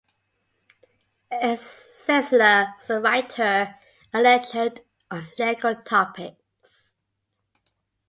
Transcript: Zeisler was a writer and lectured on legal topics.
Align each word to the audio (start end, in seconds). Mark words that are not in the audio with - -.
Zeisler 1.31 2.73
was 2.79 2.89
a 2.89 3.01
writer 3.01 3.75
and 4.11 4.23
lectured 4.23 4.81
on 5.11 5.27
legal 5.37 5.75
topics. 5.75 6.95